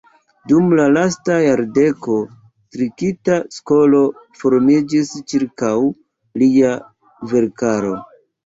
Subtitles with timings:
[0.51, 2.15] Dum la lasta jardeko
[2.77, 4.01] kritika skolo
[4.41, 5.73] formiĝis ĉirkaŭ
[6.45, 6.75] lia
[7.37, 7.97] verkaro.